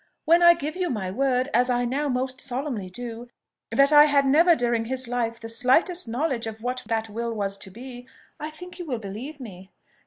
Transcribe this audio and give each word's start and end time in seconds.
When 0.25 0.41
I 0.41 0.55
give 0.55 0.75
you 0.75 0.89
my 0.89 1.11
word, 1.11 1.47
as 1.53 1.69
I 1.69 1.85
now 1.85 2.09
most 2.09 2.41
solemnly 2.41 2.89
do, 2.89 3.27
that 3.69 3.91
I 3.91 4.05
had 4.05 4.25
never 4.25 4.55
during 4.55 4.85
his 4.85 5.07
life 5.07 5.39
the 5.39 5.47
slightest 5.47 6.07
knowledge 6.07 6.47
of 6.47 6.63
what 6.63 6.81
that 6.87 7.07
will 7.07 7.31
was 7.31 7.55
to 7.59 7.69
be, 7.69 8.07
I 8.39 8.49
think 8.49 8.79
you 8.79 8.85
will 8.87 8.97
believe 8.97 9.39
me." 9.39 9.69